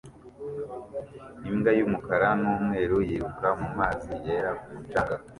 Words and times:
Imbwa 1.49 1.71
y'umukara 1.77 2.29
n'umweru 2.41 2.97
yiruka 3.07 3.47
mu 3.61 3.69
mazi 3.79 4.11
yera 4.25 4.51
ku 4.61 4.65
mucanga 4.73 5.15